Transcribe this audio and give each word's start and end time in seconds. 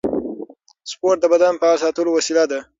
سپورت 0.91 1.17
د 1.21 1.25
بدن 1.33 1.53
فعال 1.61 1.77
ساتلو 1.83 2.09
وسیله 2.17 2.43
ده. 2.51 2.59